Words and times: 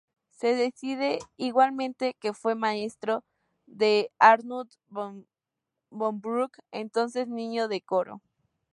Se 0.31 0.55
dice 0.55 1.19
igualmente 1.37 2.15
que 2.15 2.33
fue 2.33 2.55
maestro 2.55 3.23
de 3.67 4.11
Arnold 4.17 4.71
von 4.87 5.25
Bruck, 5.91 6.57
entonces 6.71 7.27
niño 7.27 7.67
de 7.67 7.81
coro. 7.81 8.19